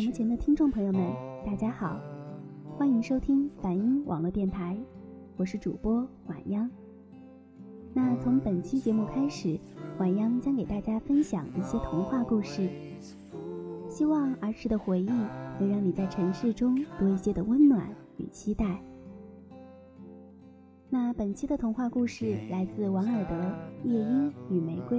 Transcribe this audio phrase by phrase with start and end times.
[0.00, 1.12] 广播前的听众朋友们，
[1.44, 2.00] 大家好，
[2.74, 4.74] 欢迎收听梵音网络电台，
[5.36, 6.70] 我是主播晚央。
[7.92, 9.60] 那从本期节目开始，
[9.98, 12.70] 晚央将给大家分享一些童话故事，
[13.90, 15.10] 希望儿时的回忆
[15.58, 17.86] 能让你在尘世中多一些的温暖
[18.16, 18.80] 与期待。
[20.88, 23.36] 那本期的童话故事来自王尔德
[23.86, 24.98] 《夜莺与玫瑰》。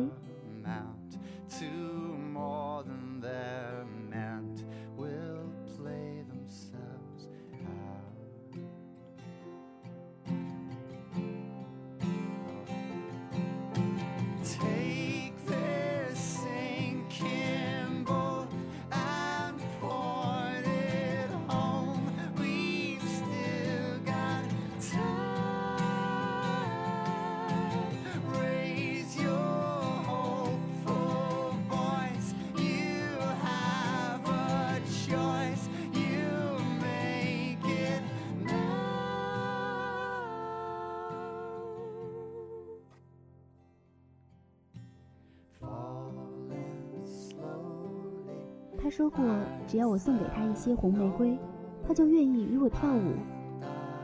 [48.92, 49.24] 说过，
[49.66, 51.40] 只要我送给他一些红玫瑰，
[51.88, 53.14] 他就愿意与我跳舞。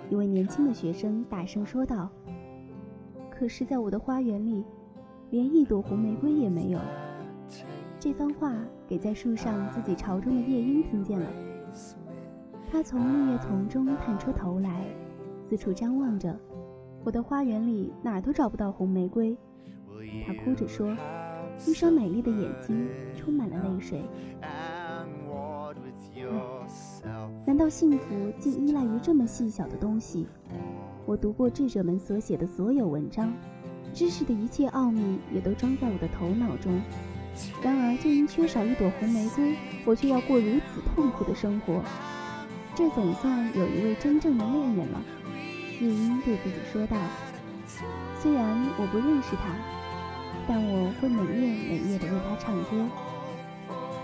[0.09, 2.09] 一位年轻的学生大声说道
[3.29, 4.63] ：“可是，在我的花园里，
[5.29, 6.79] 连一朵红玫瑰也没有。”
[7.99, 8.55] 这番话
[8.87, 11.27] 给在树上自己巢中的夜莺听见了。
[12.71, 14.85] 他从绿叶丛中探出头来，
[15.41, 16.33] 四处张望着。
[17.03, 19.37] 我的花园里哪儿都找不到红玫瑰。
[20.25, 20.95] 他哭着说
[21.67, 24.01] ：“一双美丽的眼睛充满了泪水。”
[27.57, 30.27] 难道幸福竟依赖于这么细小的东西？
[31.07, 33.33] 我读过智者们所写的所有文章，
[33.95, 36.71] 知识的一切奥秘也都装在我的头脑中。
[37.63, 39.55] 然而，就因缺少一朵红玫瑰，
[39.85, 41.81] 我却要过如此痛苦的生活。
[42.75, 45.01] 这总算有一位真正的恋人了，
[45.81, 46.95] 夜莺对自己说道。
[48.19, 49.55] 虽然我不认识他，
[50.47, 52.87] 但我会每夜每夜地为他唱歌。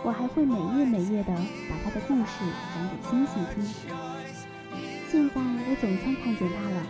[0.06, 1.34] 我还会每夜每夜地
[1.70, 2.44] 把他的故事
[2.76, 3.64] 讲给星星听。
[5.10, 6.84] 现在我总算看见他了，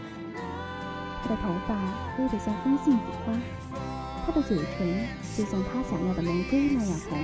[1.22, 1.78] 他的头发
[2.18, 3.34] 黑得像风信子花，
[4.26, 5.06] 他的嘴唇
[5.38, 7.20] 就像他想要的玫瑰那样红。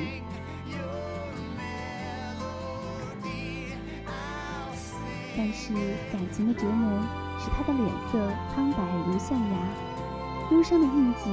[5.36, 5.74] 但是
[6.12, 7.02] 感情的折磨
[7.40, 8.78] 使他的脸色苍白
[9.08, 9.58] 如象牙，
[10.52, 11.32] 忧伤的印记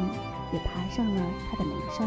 [0.54, 2.06] 也爬上了他的眉梢。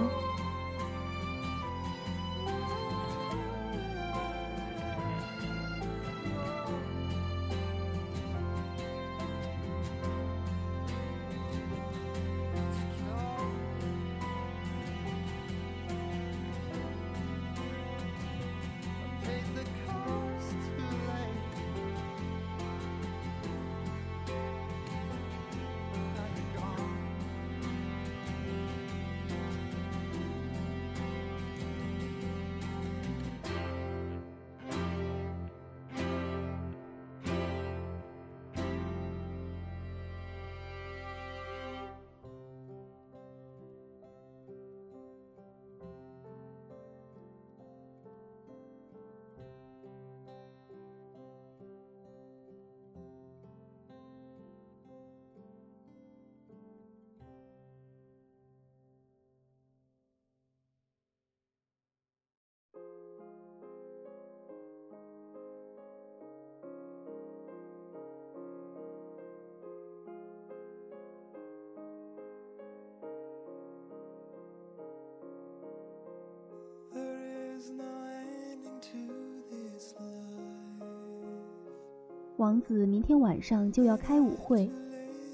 [82.40, 84.72] 王子明天晚上就要开舞会，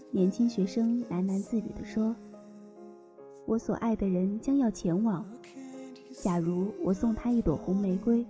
[0.09, 2.15] 年轻学生喃喃自语地说
[3.45, 5.23] ：“我所爱的人将要前往。
[6.11, 8.25] 假如我送他一朵红玫瑰，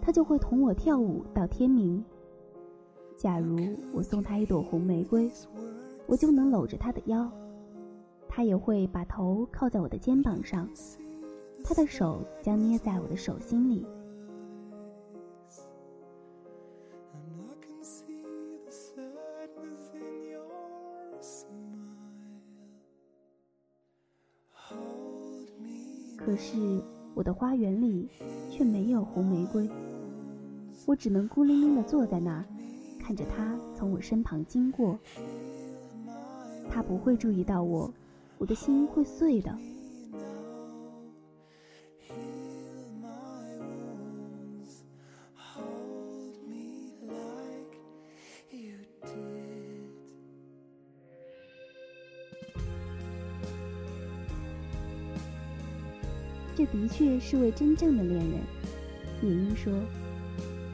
[0.00, 2.00] 他就会同我跳舞到天明。
[3.16, 3.58] 假如
[3.92, 5.28] 我送他一朵红玫瑰，
[6.06, 7.28] 我就能搂着他的腰，
[8.28, 10.68] 他也会把头靠在我的肩膀上，
[11.64, 13.84] 他的手将捏在我的手心里。”
[26.32, 26.80] 可是
[27.12, 28.08] 我的花园里
[28.50, 29.68] 却没有红玫瑰，
[30.86, 32.42] 我只能孤零零地坐在那儿，
[32.98, 34.98] 看着他从我身旁经过。
[36.70, 37.92] 他不会注意到我，
[38.38, 39.54] 我的心会碎的。
[56.72, 58.40] 的确是位真正的恋人。
[59.22, 59.72] 夜莺说：“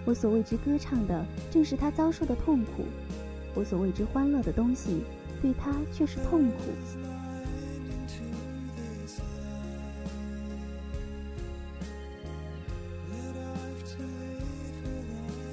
[0.07, 2.85] 我所为之歌唱的，正是他遭受的痛苦；
[3.55, 5.03] 我所为之欢乐的东西，
[5.43, 6.55] 对他却是痛苦。”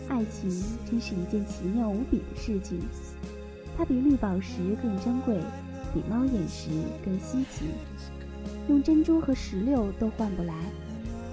[0.08, 0.50] 爱情
[0.90, 2.80] 真是一件奇妙无比的事情，
[3.76, 5.38] 它比绿宝石更珍贵，
[5.94, 6.70] 比猫眼石
[7.04, 7.66] 更稀奇。
[8.68, 10.54] 用珍珠和石榴都换不来，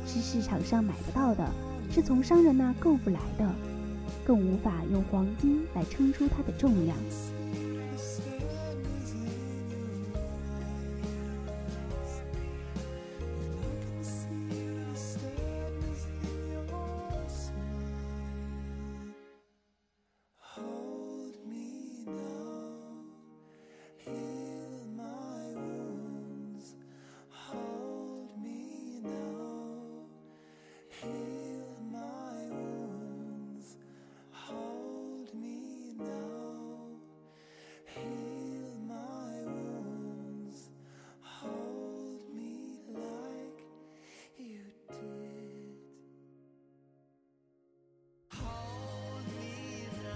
[0.06, 1.50] 是市场上买不到的，
[1.90, 3.54] 是从商人那购不来的，
[4.24, 6.96] 更无法用黄金来称出它的重量。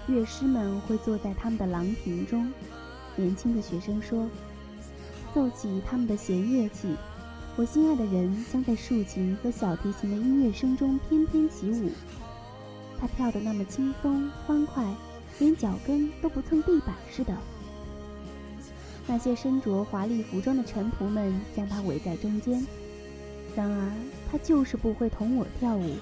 [0.07, 2.49] 乐师们会坐在他们的廊亭中，
[3.17, 4.25] 年轻的学生说
[5.35, 6.95] ：“奏起他们的弦乐器，
[7.57, 11.91] 我心爱的人将在竖琴和小提琴的音乐声中翩翩起舞。
[12.97, 14.85] 他跳得那么轻松欢快，
[15.39, 17.35] 连脚跟都不蹭地板似的。
[19.05, 22.65] 那些身着华丽服装的臣仆们将他围在中间，
[23.57, 23.91] 然而
[24.31, 25.95] 他就是不会同我跳舞，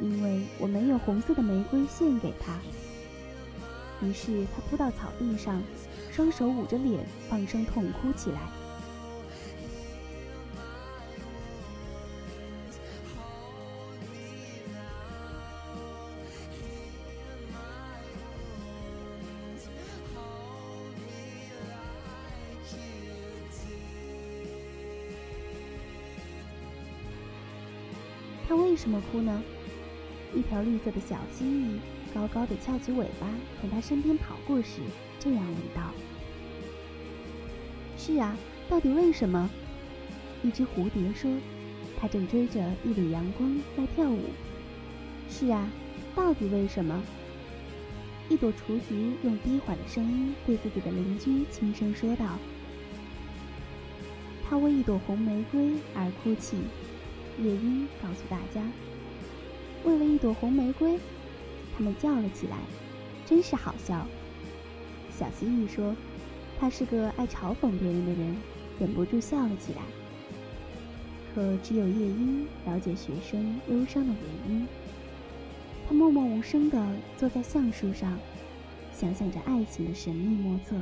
[0.00, 2.58] 因为我没有红色的玫瑰献给他。”
[4.02, 5.62] 于是他扑到草地上，
[6.10, 8.40] 双手捂着脸，放声痛哭起来。
[28.48, 29.42] 他为什么哭呢？
[30.34, 31.78] 一条绿色的小蜥蜴。
[32.14, 33.26] 高高的翘起尾巴，
[33.60, 34.80] 从他身边跑过时，
[35.18, 35.90] 这样问道
[37.96, 38.36] ：“是啊，
[38.68, 39.48] 到底为什么？”
[40.42, 41.30] 一只蝴蝶说
[41.98, 44.24] ：“它正追着一缕阳光在跳舞。”
[45.30, 45.68] 是啊，
[46.14, 47.02] 到底为什么？
[48.28, 52.38] 一朵雏菊用低缓的声音对自己的邻居轻声说道
[54.48, 56.56] ：“它为一朵红玫瑰而哭泣。”
[57.42, 58.62] 夜莺告诉大家
[59.84, 60.98] ：“为了一朵红玫瑰。”
[61.76, 62.56] 他们叫了起来，
[63.26, 64.06] 真是好笑。
[65.18, 65.94] 小蜥蜴说
[66.58, 68.36] ：“他是个爱嘲讽别人的人，
[68.78, 69.82] 忍不住笑了起来。”
[71.34, 74.66] 可只有夜莺了解学生忧伤的原因。
[75.88, 78.18] 他默默无声地坐在橡树上，
[78.92, 80.76] 想象着爱情的神秘莫测。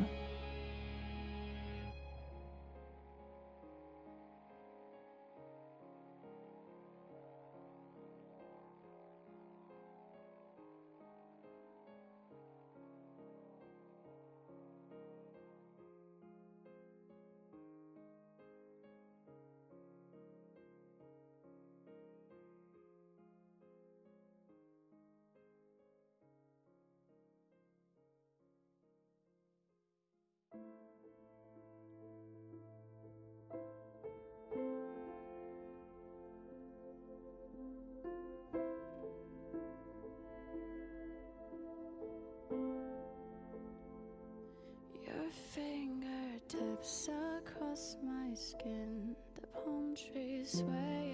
[46.50, 51.10] Fingertips across my skin, the palm trees swaying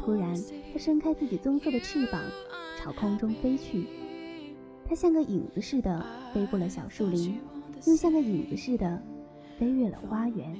[0.00, 0.34] 突然，
[0.72, 2.20] 它伸开自己棕色的翅膀，
[2.78, 3.86] 朝空中飞去。
[4.88, 7.38] 它像个影子似的飞过了小树林，
[7.86, 9.00] 又像个影子似的
[9.58, 10.56] 飞越了花园。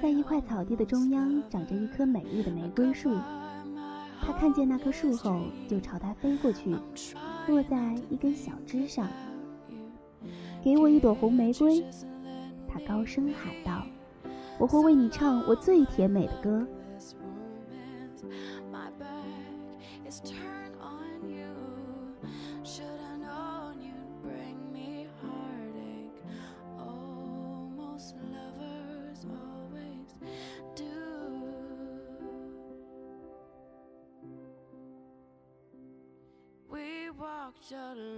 [0.00, 3.14] 在一块草地的中央，长着一棵美丽的玫瑰树。
[4.22, 6.74] 它看见那棵树后，就朝它飞过去，
[7.46, 9.06] 落在一根小枝上。
[10.64, 11.84] 给我一朵红玫瑰，
[12.72, 13.86] 他高声喊道。
[14.58, 16.66] 我会为你唱我最甜美的歌。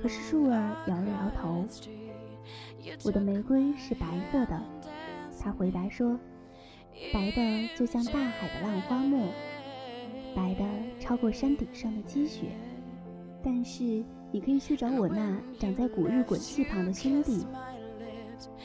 [0.00, 1.64] 可是树儿摇了摇头。
[3.04, 4.60] 我的玫瑰是白色的，
[5.40, 6.18] 他回答说，
[7.12, 9.28] 白的就像大海的浪花沫，
[10.36, 10.64] 白的
[11.00, 12.46] 超过山顶上的积雪。
[13.44, 13.82] 但是
[14.30, 17.44] 你可以去找我那长在古日滚气旁的兄弟，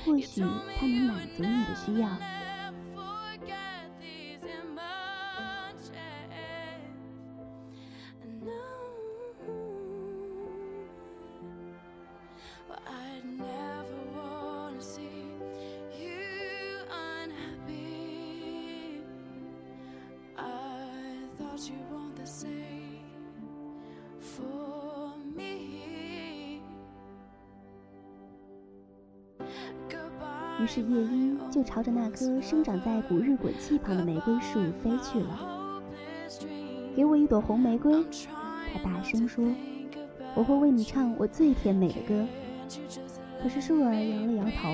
[0.06, 0.42] 或许
[0.80, 2.10] 他能满足你的需要。
[31.78, 35.80] 朝着那棵生长在古日滚气旁的玫瑰树飞去了。
[36.96, 38.04] 给我一朵红玫瑰，
[38.74, 39.46] 他大声说
[40.34, 42.26] ：“我会为你唱我最甜美的歌。”
[43.44, 44.68] 可是树儿摇了摇头。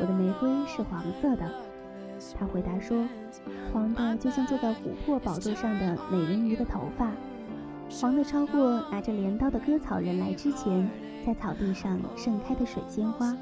[0.00, 1.52] 我的玫瑰是黄色的，
[2.40, 3.06] 他回答说
[3.70, 7.12] ：“黄的就像坐在琥珀宝座上的美人鱼的头发，
[7.90, 10.88] 黄的超过拿着镰刀的割草人来之前
[11.26, 13.36] 在草地上盛开的水仙花。”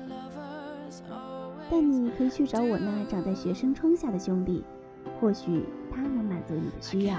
[1.72, 4.62] 但你可以去找我那长在学生窗下的兄弟，
[5.18, 7.16] 或许他能满足你的需要。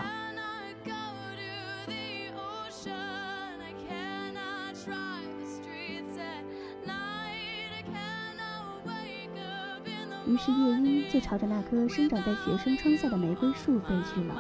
[10.28, 14.40] 于是夜莺就朝着那棵生长在学生窗下的玫瑰树飞去了。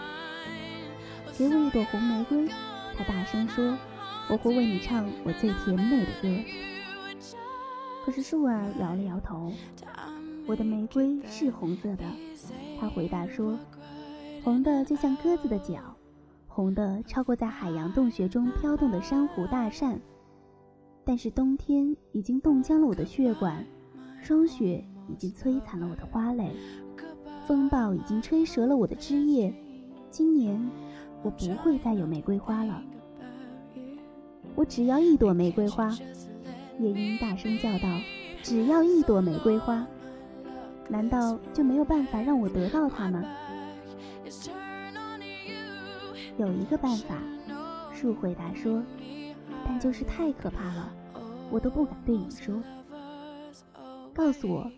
[1.36, 2.48] 给我一朵红玫瑰，
[2.96, 3.75] 他大声说
[4.29, 6.29] ：“我会为你唱我最甜美的歌。”
[8.05, 9.51] 可是树儿摇了摇头。
[10.45, 12.03] 我的玫瑰是红色的，
[12.79, 13.57] 他回答说
[14.43, 15.79] ：“红的就像鸽子的脚，
[16.47, 20.00] 红的超过在海洋洞穴中飘动的珊瑚大扇。
[21.05, 23.65] 但是冬天已经冻僵了我的血管，
[24.21, 26.51] 霜雪已经摧残了我的花蕾，
[27.47, 29.53] 风暴已经吹折了我的枝叶。
[30.09, 30.69] 今年
[31.23, 32.81] 我不会再有玫瑰花了，
[34.55, 35.89] 我只要一朵玫瑰花。”
[36.79, 37.88] 夜莺大声叫道
[38.43, 39.88] ：“只要一朵玫瑰花！”
[40.93, 43.23] 难道就没有办法让我得到它吗？
[46.38, 47.17] 有一个办法，
[47.91, 48.83] 树回答说，
[49.65, 50.93] 但就是太可怕了，
[51.50, 52.62] 我都不敢对你说。
[54.13, 54.71] 告诉我，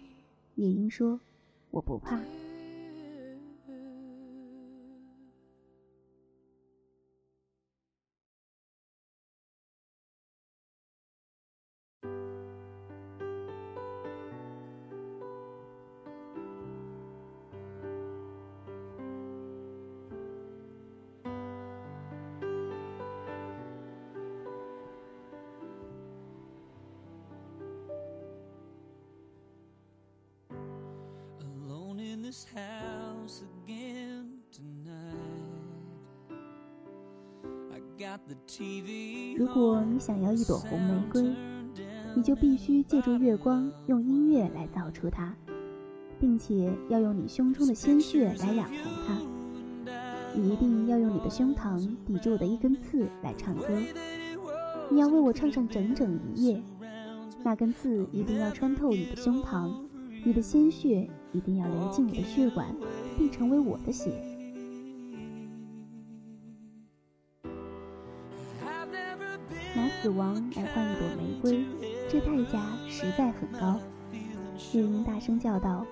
[0.55, 1.19] 夜莺说，
[1.69, 2.17] 我不怕。
[39.37, 41.33] 如果你想要一朵红玫瑰，
[42.13, 45.33] 你就必须借助月光，用音乐来造出它，
[46.19, 49.17] 并且要用你胸中的鲜血来染红它。
[50.33, 53.67] 你一定要用你的胸膛抵住我的一根刺来唱歌。
[54.91, 56.61] 你要为我唱上整整一夜，
[57.43, 59.73] 那根刺一定要穿透你的胸膛，
[60.25, 62.75] 你的鲜血一定要流进我的血管，
[63.17, 64.11] 并成为我的血。
[69.89, 71.65] 死亡来换一朵玫瑰，
[72.09, 73.79] 这代价实在很高。
[74.73, 75.85] 夜莺大声叫道：“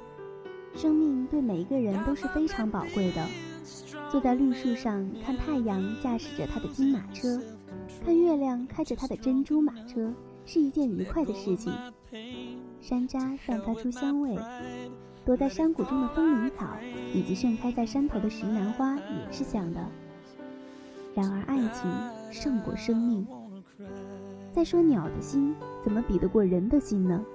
[0.76, 3.26] 生命对每一个人都是非常宝贵的。
[4.12, 7.42] 坐在绿树上看太阳驾驶着他的金马车，
[8.06, 10.14] 看月亮开着他的珍珠马车，
[10.46, 11.74] 是一件愉快的事情。
[12.82, 14.38] 山楂散发出香味，
[15.26, 16.68] 躲在山谷中的风铃草
[17.14, 19.80] 以及盛开在山头的石楠花也是香的。
[21.16, 21.92] 然而，爱情
[22.32, 23.26] 胜过生命。”
[24.54, 27.26] 再说鸟的心怎么比得过人的心呢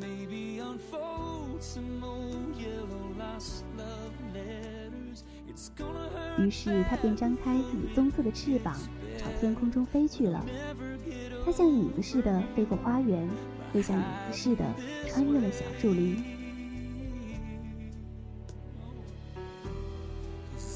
[0.00, 1.41] ？Maybeonfor
[6.38, 8.74] 于是他便张开自己棕色的翅膀
[9.16, 10.44] 朝天空中飞去了。
[11.44, 13.28] 他像影子似的飞过花园
[13.74, 14.64] 又像影子似的
[15.06, 16.24] 穿越了小树林。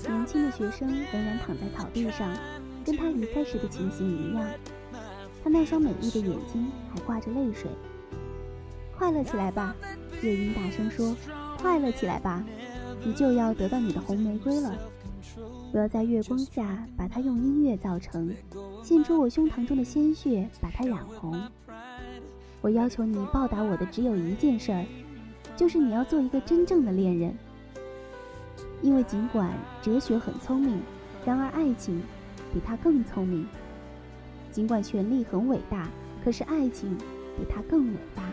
[0.08, 2.32] 年轻的学生仍然躺在草地上
[2.84, 4.48] 跟他离开时的情形一样。
[5.42, 7.70] 他那双美丽的眼睛还挂着泪水。
[8.96, 9.74] 快乐起来吧。
[10.26, 11.16] 夜莺大声说
[11.62, 12.44] ：“快乐起来吧，
[13.04, 14.76] 你就要得到你的红玫瑰了。
[15.72, 18.34] 我要在月光下把它用音乐造成，
[18.82, 21.40] 献出我胸膛中的鲜血，把它染红。
[22.60, 24.84] 我要求你报答我的只有一件事儿，
[25.54, 27.32] 就是你要做一个真正的恋人。
[28.82, 30.80] 因为尽管哲学很聪明，
[31.24, 32.02] 然而爱情
[32.52, 33.44] 比它更聪明；
[34.50, 35.88] 尽管权力很伟大，
[36.24, 36.98] 可是爱情
[37.36, 38.24] 比它更伟大。”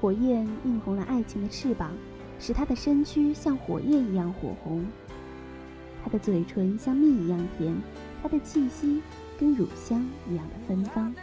[0.00, 1.92] 火焰映红了爱情的翅膀，
[2.38, 4.84] 使他的身躯像火焰一样火红。
[6.04, 7.74] 他的嘴唇像蜜一样甜，
[8.22, 9.02] 他的气息
[9.38, 11.14] 跟乳香一样的芬芳。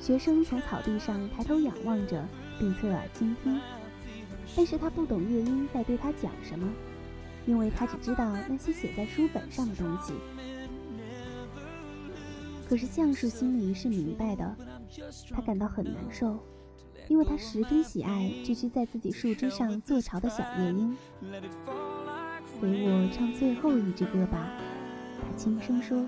[0.00, 2.22] 学生从草地上抬头仰望着，
[2.58, 3.58] 并侧耳倾听，
[4.54, 6.70] 但是他不懂夜莺在对他讲什么，
[7.46, 10.12] 因为他只知道那些写在书本上的东西。
[12.68, 14.56] 可是橡树心里是明白的，
[15.30, 16.38] 他感到很难受。
[17.08, 20.96] 因为他十分喜爱这只在自己树枝上做巢的小夜莺，
[22.60, 24.50] 给我唱最后一支歌吧，
[25.20, 26.04] 他轻声说。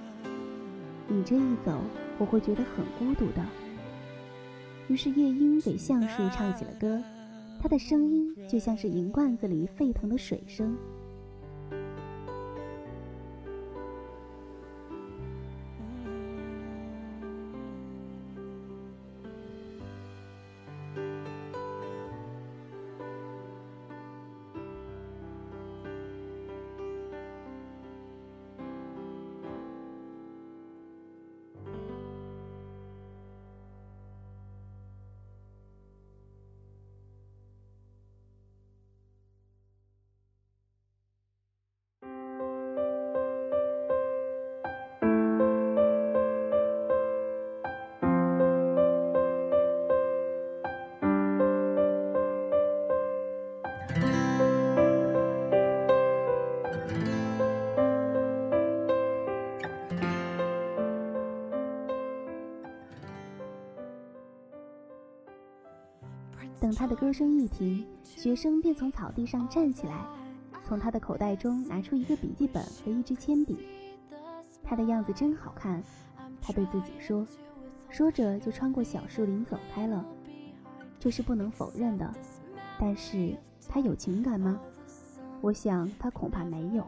[1.09, 1.81] 你这一走，
[2.19, 3.45] 我会觉得很孤独的。
[4.89, 7.01] 于是夜莺给橡树唱起了歌，
[7.61, 10.77] 它的声音就像是银罐子里沸腾的水声。
[66.67, 70.05] 等他的歌声一停，学生便从草地上站起来，
[70.65, 73.57] 从他的口袋中拿出一个笔记本和一支铅笔。
[74.65, 75.81] 他的样子真好看，
[76.43, 77.25] 他对自己说，
[77.89, 80.05] 说着就穿过小树林走开了。
[80.99, 82.13] 这是不能否认的，
[82.81, 83.37] 但是
[83.69, 84.59] 他有情感吗？
[85.41, 86.85] 我想他恐怕没有。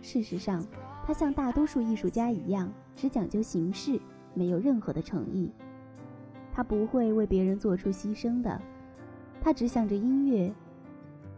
[0.00, 0.64] 事实上，
[1.04, 4.00] 他像大多数艺术家一样，只讲究形式，
[4.32, 5.50] 没有任何的诚意。
[6.52, 8.62] 他不会为别人做出牺牲的。
[9.46, 10.52] 他只想着音乐，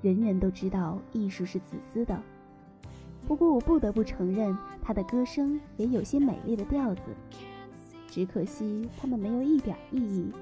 [0.01, 2.18] 人人都知道艺术是自私的。
[3.27, 7.03] 不过我不得不承认，他的歌声也有些美丽的调子，
[8.07, 10.33] 只可惜他们没有一点意义，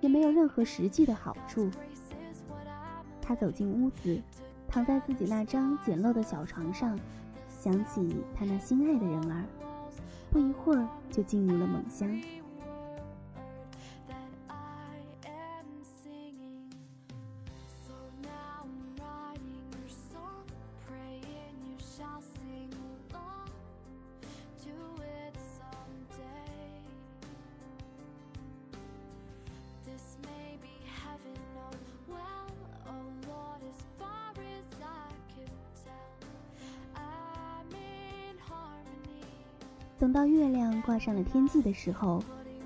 [0.00, 1.70] 也没有任何实际的好处。
[3.20, 4.20] 他走进屋子，
[4.66, 6.98] 躺在自己那张简陋的小床上，
[7.48, 9.44] 想起他那心爱的人儿，
[10.28, 12.20] 不一会儿就进入了梦乡。
[40.02, 42.20] 等到月亮挂上了天际的时候，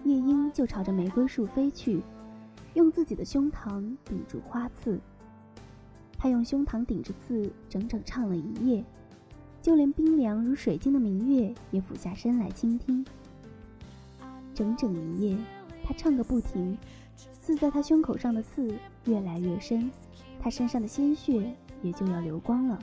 [0.04, 2.02] 夜莺就朝着玫瑰树飞去，
[2.72, 4.98] 用自己的胸膛顶住花刺。
[6.16, 8.82] 他用胸膛顶着刺，整整唱了一夜，
[9.60, 13.04] 就连冰凉如水晶的明月也俯下身来倾听。
[14.54, 15.36] 整整一夜，
[15.84, 16.78] 他唱个不停，
[17.34, 19.90] 刺在他胸口上的刺越来越深，
[20.40, 22.78] 他身上的鲜血也就要流光了。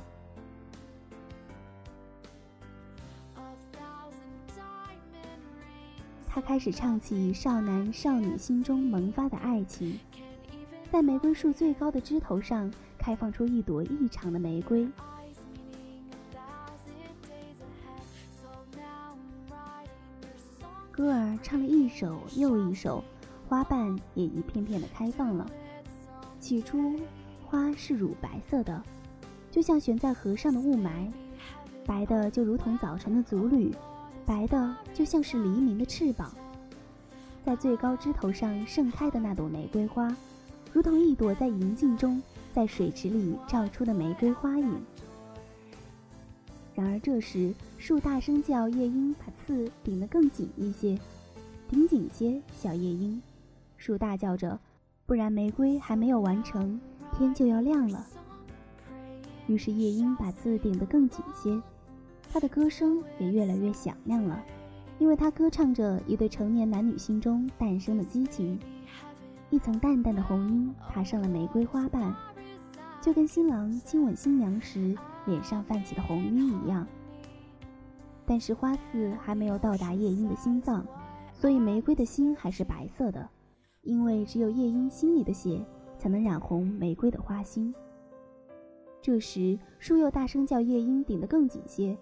[6.45, 9.97] 开始唱起少男少女心中萌发的爱情，
[10.91, 14.87] 在玫瑰树最高的枝头上开放出一朵异常的玫瑰。
[20.91, 23.01] 歌儿唱了一首又一首，
[23.47, 25.49] 花瓣也一片片的开放了。
[26.39, 26.99] 起初，
[27.45, 28.83] 花是乳白色的，
[29.49, 31.09] 就像悬在河上的雾霾，
[31.85, 33.73] 白的就如同早晨的足履，
[34.25, 36.33] 白的就像是黎明的翅膀。
[37.45, 40.15] 在最高枝头上盛开的那朵玫瑰花，
[40.71, 42.21] 如同一朵在银镜中
[42.53, 44.81] 在水池里照出的玫瑰花影。
[46.73, 50.97] 然而这时，树大声叫夜莺把刺顶得更紧一些，
[51.69, 53.21] 顶紧些，小夜莺。
[53.77, 54.57] 树大叫着，
[55.05, 56.79] 不然玫瑰还没有完成，
[57.15, 58.07] 天就要亮了。
[59.47, 61.61] 于是夜莺把刺顶得更紧些，
[62.33, 64.43] 他的歌声也越来越响亮了。
[64.97, 68.57] 因为他歌唱着一对成年男女心中诞生的激情，
[69.49, 72.15] 一层淡淡的红晕爬上了玫瑰花瓣，
[73.01, 76.87] 就跟新郎亲吻新娘时脸上泛起的红晕一样。
[78.25, 80.85] 但是花刺还没有到达夜莺的心脏，
[81.33, 83.29] 所以玫瑰的心还是白色的，
[83.81, 85.63] 因为只有夜莺心里的血
[85.97, 87.73] 才能染红玫瑰的花心。
[89.01, 91.97] 这时树又大声叫夜莺顶得更紧些，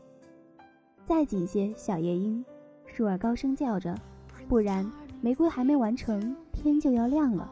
[1.12, 2.41] 再紧些，小夜莺。
[2.86, 3.93] 舒儿高声叫着，
[4.47, 7.52] 不然玫瑰还没完成，天就要亮了。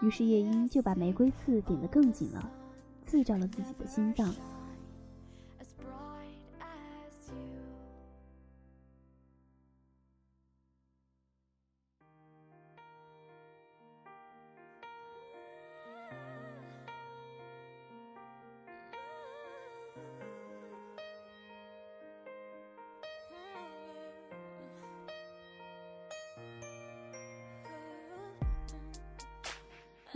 [0.00, 2.50] 于是夜莺就把玫瑰刺顶得更紧了，
[3.06, 4.34] 刺着了自己的心脏。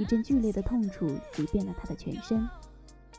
[0.07, 2.49] 阵剧烈的痛楚袭遍了他的全身，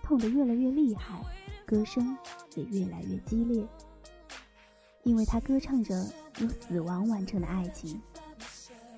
[0.01, 1.21] 痛得越来越厉害，
[1.65, 2.17] 歌声
[2.55, 3.67] 也越来越激烈。
[5.03, 5.95] 因为他歌唱着
[6.39, 8.01] 由死亡完成的爱情，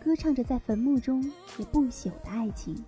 [0.04, 1.22] 歌唱着在坟墓中
[1.58, 2.84] 也不朽的爱情。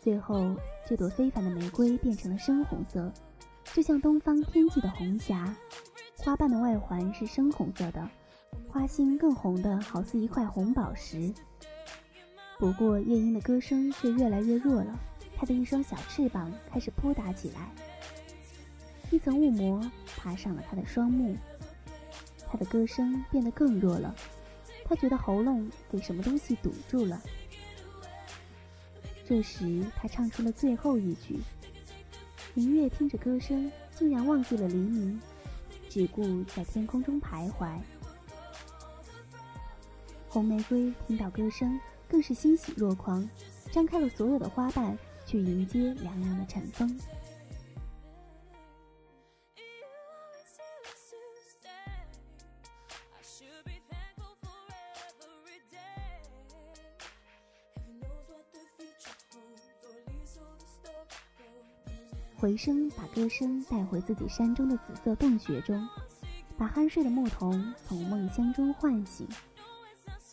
[0.00, 0.54] 最后，
[0.86, 3.12] 这朵非凡的玫瑰变成了深红色，
[3.72, 5.54] 就像东方天际的红霞。
[6.18, 8.08] 花瓣的外环是深红色的，
[8.68, 11.32] 花心更红的好似一块红宝石。
[12.58, 14.98] 不过，夜莺的歌声却越来越弱了。
[15.36, 17.72] 它的一双小翅膀开始扑打起来，
[19.10, 19.82] 一层雾膜
[20.16, 21.36] 爬上了它的双目。
[22.46, 24.14] 它的歌声变得更弱了。
[24.84, 27.20] 他觉得喉咙被什么东西堵住了。
[29.24, 31.40] 这时，他唱出了最后一曲。
[32.54, 35.18] 明月听着歌声，竟然忘记了黎明，
[35.88, 37.74] 只顾在天空中徘徊。
[40.28, 41.80] 红玫瑰听到歌声。
[42.12, 43.26] 更是欣喜若狂，
[43.72, 44.94] 张开了所有的花瓣
[45.24, 47.00] 去迎接凉凉的晨风。
[62.36, 65.88] 回声把歌声带回自己山中的紫色洞穴中，
[66.58, 69.26] 把酣睡的牧童从梦乡中唤醒。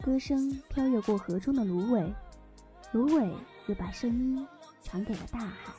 [0.01, 2.13] 歌声飘越过河中的芦苇，
[2.93, 3.29] 芦苇
[3.67, 4.47] 又把声音
[4.81, 5.73] 传给了大海。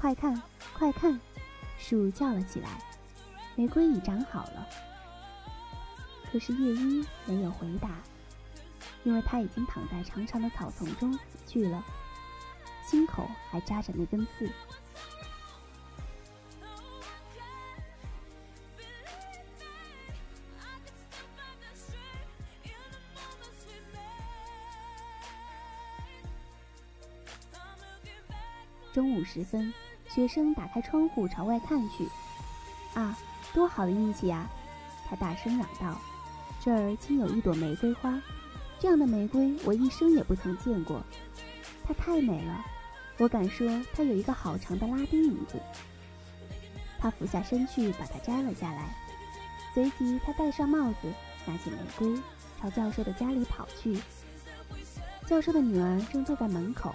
[0.00, 0.40] 快看，
[0.74, 1.20] 快看！
[1.76, 2.80] 树叫了起来。
[3.56, 4.64] 玫瑰已长好了。
[6.30, 7.90] 可是夜莺没有回答，
[9.02, 11.84] 因为它已经躺在长长的草丛中死去了，
[12.86, 14.48] 心口还扎着那根刺。
[28.92, 29.74] 中午时分。
[30.08, 32.08] 学生打开窗户朝外看去，
[32.94, 33.16] 啊，
[33.52, 34.48] 多好的运气呀！
[35.08, 35.98] 他大声嚷道
[36.60, 38.20] ：“这儿竟有一朵玫瑰花，
[38.78, 41.02] 这样的玫瑰我一生也不曾见过。
[41.86, 42.64] 它太美了，
[43.18, 45.60] 我敢说它有一个好长的拉丁名字。”
[47.00, 48.94] 他俯下身去把它摘了下来，
[49.72, 51.12] 随即他戴上帽子，
[51.46, 52.20] 拿起玫瑰，
[52.60, 54.00] 朝教授的家里跑去。
[55.26, 56.94] 教授的女儿正坐在门口，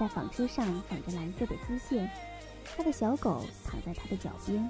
[0.00, 2.10] 在纺车上纺着蓝色的丝线。
[2.76, 4.68] 他的小狗躺在他的脚边。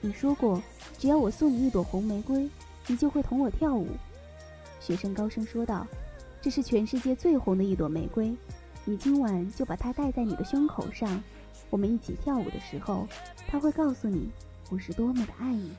[0.00, 0.62] 你说过，
[0.98, 2.48] 只要我送你一朵红玫瑰，
[2.86, 3.88] 你就会同我跳舞。
[4.80, 5.86] 学生高声说道
[6.40, 8.32] ：“这是全世界最红的一朵玫瑰，
[8.84, 11.22] 你今晚就把它戴在你的胸口上。
[11.68, 13.06] 我们一起跳舞的时候，
[13.48, 14.30] 它会告诉你
[14.70, 15.72] 我是多么的爱你。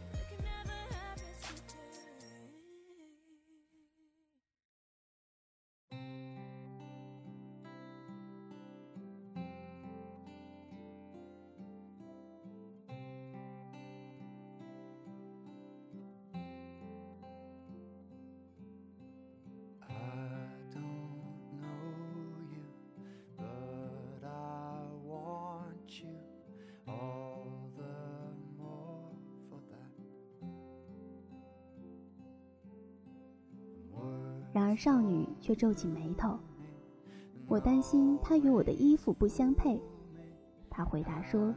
[34.59, 36.37] 然而少女却皱起眉头，
[37.47, 39.81] 我担心她与我的衣服不相配。
[40.69, 41.55] 她回答说：“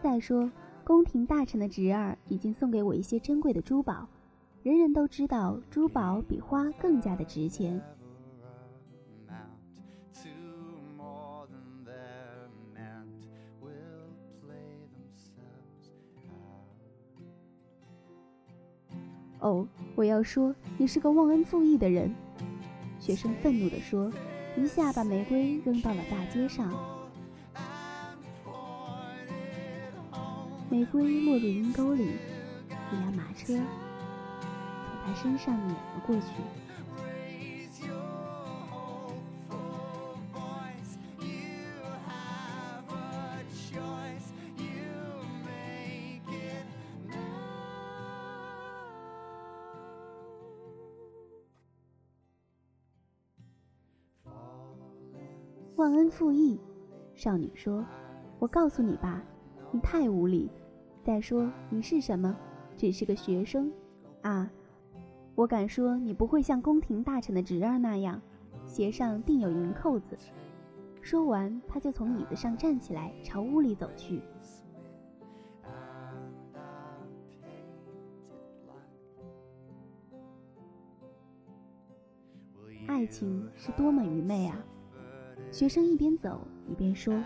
[0.00, 0.48] 再说，
[0.84, 4.06] 宫廷大臣的侄儿已经送给我一些珍贵的珠宝，
[4.62, 7.82] 人人都知道珠宝比花更加的值钱。”
[20.00, 22.10] 我要说你是个忘恩负义的人。”
[22.98, 24.10] 学生愤怒地说，
[24.56, 26.72] 一下把玫瑰扔到了大街上。
[30.70, 32.12] 玫瑰没入阴沟里，
[32.90, 33.62] 一辆马车从
[35.04, 36.22] 他身上碾了过去。
[55.80, 56.60] 忘恩负义，
[57.14, 57.82] 少女说
[58.38, 59.24] ：“我告诉你吧，
[59.72, 60.50] 你太无礼。
[61.02, 62.36] 再说你是什么？
[62.76, 63.72] 只是个学生
[64.20, 64.52] 啊！
[65.34, 68.20] 我敢说你不会像宫廷大臣的侄儿那样，
[68.66, 70.18] 鞋上钉有银扣子。”
[71.00, 74.20] 说完，他就从椅子上站起来，朝屋里走去。
[82.86, 84.62] 爱情是多么愚昧啊！
[85.50, 87.20] 学生一边走一边说：“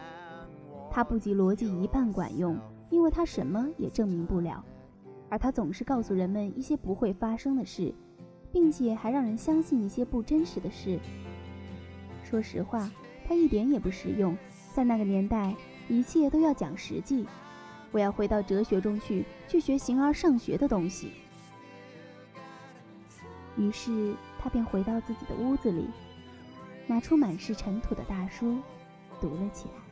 [0.90, 2.58] 他不及逻辑一半管用，
[2.88, 4.64] 因为他什么也证明不了，
[5.28, 7.94] 而他总是告诉人们一些不会发生的事，
[8.50, 10.98] 并且还让人相信一些不真实的事。
[12.22, 12.90] 说实话，
[13.28, 14.36] 他一点也不实用。
[14.74, 15.54] 在那个年代，
[15.88, 17.26] 一切都要讲实际。
[17.92, 21.10] 我要回到哲学中去，去学形而上学的东西。”
[23.56, 25.88] 于是他便回到自己的屋子里。
[26.86, 28.58] 拿出满是尘土的大书，
[29.20, 29.83] 读了起来。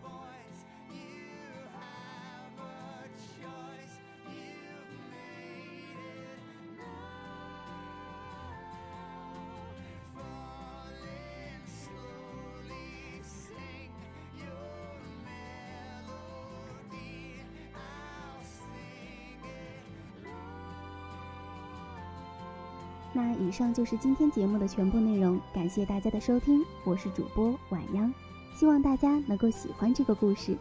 [23.52, 28.10] 以上就是今天节目的全部内容，感谢大家的收听，我是主播晚央，
[28.56, 30.56] 希望大家能够喜欢这个故事。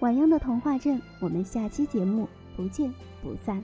[0.00, 3.62] 晚央的童话镇，我们下期节目不见不散。